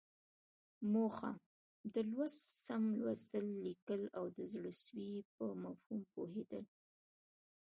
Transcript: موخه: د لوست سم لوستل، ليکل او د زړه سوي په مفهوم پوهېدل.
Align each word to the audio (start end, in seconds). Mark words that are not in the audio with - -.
موخه: 0.93 1.31
د 1.93 1.95
لوست 2.11 2.39
سم 2.65 2.83
لوستل، 3.01 3.45
ليکل 3.65 4.01
او 4.17 4.25
د 4.37 4.39
زړه 4.51 4.71
سوي 4.83 5.11
په 5.35 5.45
مفهوم 5.63 6.01
پوهېدل. 6.13 6.65